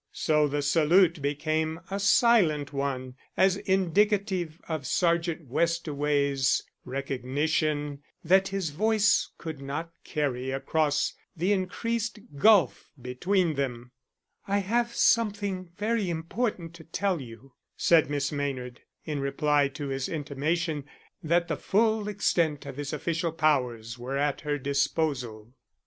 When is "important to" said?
16.09-16.83